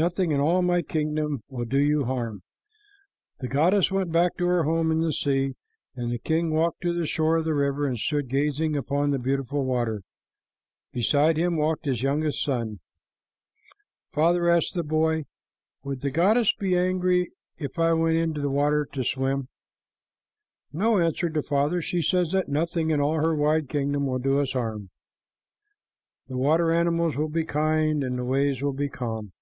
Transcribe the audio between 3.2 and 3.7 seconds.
The